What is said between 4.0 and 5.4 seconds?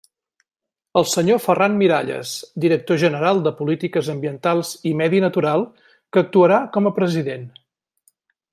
Ambientals i Medi